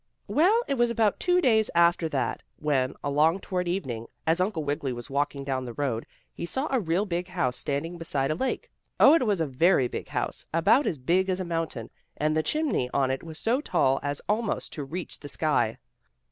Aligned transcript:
Well, 0.27 0.63
it 0.67 0.79
was 0.79 0.89
about 0.89 1.19
two 1.19 1.41
days 1.41 1.69
after 1.75 2.09
that 2.09 2.41
when, 2.57 2.95
along 3.03 3.41
toward 3.41 3.67
evening, 3.67 4.07
as 4.25 4.41
Uncle 4.41 4.63
Wiggily 4.63 4.91
was 4.93 5.11
walking 5.11 5.43
down 5.43 5.63
the 5.65 5.75
road, 5.75 6.07
he 6.33 6.43
saw 6.43 6.67
a 6.71 6.79
real 6.79 7.05
big 7.05 7.27
house 7.27 7.55
standing 7.55 7.99
beside 7.99 8.31
a 8.31 8.35
lake. 8.35 8.71
Oh, 8.99 9.13
it 9.13 9.27
was 9.27 9.39
a 9.39 9.45
very 9.45 9.87
big 9.87 10.07
house, 10.07 10.43
about 10.51 10.87
as 10.87 10.97
big 10.97 11.29
as 11.29 11.39
a 11.39 11.45
mountain, 11.45 11.91
and 12.17 12.35
the 12.35 12.41
chimney 12.41 12.89
on 12.91 13.11
it 13.11 13.21
was 13.21 13.37
so 13.37 13.61
tall 13.61 13.99
as 14.01 14.23
almost 14.27 14.73
to 14.73 14.83
reach 14.83 15.19
the 15.19 15.29
sky. 15.29 15.77